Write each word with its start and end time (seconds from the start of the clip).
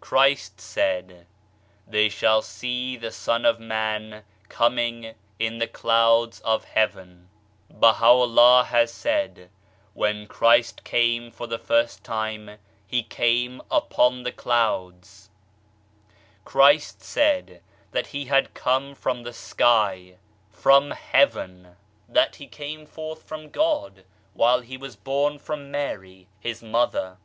Christ 0.00 0.62
said," 0.62 1.26
They 1.86 2.08
shall 2.08 2.40
see 2.40 2.96
the 2.96 3.12
Son 3.12 3.44
of 3.44 3.60
Man 3.60 4.24
coming 4.48 5.14
in 5.38 5.58
the 5.58 5.66
clouds 5.66 6.40
of 6.40 6.64
Heaven/' 6.64 7.26
l 7.70 7.76
Baha'u'llah 7.78 8.88
said," 8.88 9.50
When 9.92 10.26
Christ 10.26 10.84
came 10.84 11.30
for 11.30 11.46
the 11.46 11.58
first 11.58 12.02
time 12.02 12.56
He 12.86 13.02
came 13.02 13.60
upon 13.70 14.22
the 14.22 14.32
clouds/' 14.32 15.26
2 16.06 16.12
Christ 16.46 17.02
said 17.02 17.60
that 17.90 18.06
He 18.06 18.24
had 18.24 18.54
come 18.54 18.94
from 18.94 19.22
the 19.22 19.34
sky, 19.34 20.16
from 20.50 20.92
Heaven 20.92 21.76
that 22.08 22.36
He 22.36 22.46
came 22.46 22.86
forth 22.86 23.22
from 23.22 23.50
God 23.50 24.06
while 24.32 24.62
He 24.62 24.78
was 24.78 24.96
born 24.96 25.34
of 25.34 25.58
Mary 25.58 26.26
His 26.40 26.62
Mother. 26.62 27.18